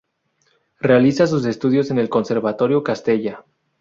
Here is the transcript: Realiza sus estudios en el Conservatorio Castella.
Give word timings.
Realiza 0.79 1.27
sus 1.27 1.45
estudios 1.45 1.91
en 1.91 1.99
el 1.99 2.09
Conservatorio 2.09 2.81
Castella. 2.81 3.45